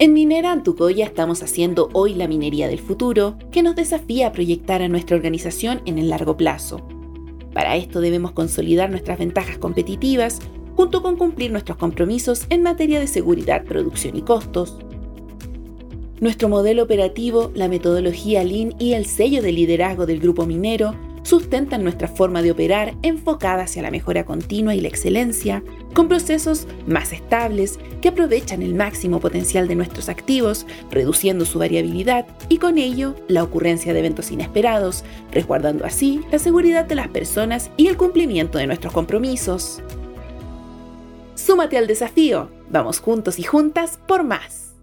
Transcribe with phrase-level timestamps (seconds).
[0.00, 4.80] En Minera Antucoya estamos haciendo hoy la minería del futuro, que nos desafía a proyectar
[4.80, 6.86] a nuestra organización en el largo plazo.
[7.52, 10.38] Para esto debemos consolidar nuestras ventajas competitivas,
[10.76, 14.78] junto con cumplir nuestros compromisos en materia de seguridad, producción y costos.
[16.20, 20.94] Nuestro modelo operativo, la metodología Lean y el sello de liderazgo del grupo minero
[21.28, 25.62] sustentan nuestra forma de operar enfocada hacia la mejora continua y la excelencia,
[25.92, 32.26] con procesos más estables que aprovechan el máximo potencial de nuestros activos, reduciendo su variabilidad
[32.48, 37.70] y con ello la ocurrencia de eventos inesperados, resguardando así la seguridad de las personas
[37.76, 39.82] y el cumplimiento de nuestros compromisos.
[41.34, 44.77] Súmate al desafío, vamos juntos y juntas por más.